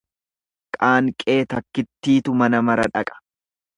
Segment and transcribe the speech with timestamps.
[0.77, 3.21] Qaanqee takkittitu mana mara dhaqa.